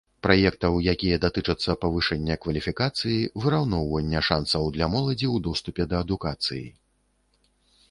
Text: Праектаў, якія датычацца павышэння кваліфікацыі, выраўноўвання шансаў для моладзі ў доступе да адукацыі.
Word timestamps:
Праектаў, 0.25 0.77
якія 0.93 1.17
датычацца 1.25 1.75
павышэння 1.85 2.37
кваліфікацыі, 2.45 3.19
выраўноўвання 3.45 4.19
шансаў 4.31 4.63
для 4.79 4.85
моладзі 4.97 5.27
ў 5.35 5.47
доступе 5.51 5.81
да 5.95 6.03
адукацыі. 6.09 6.67